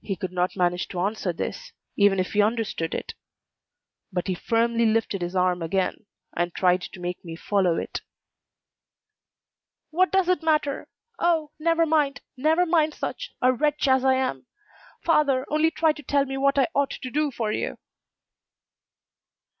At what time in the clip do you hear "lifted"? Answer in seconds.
4.86-5.22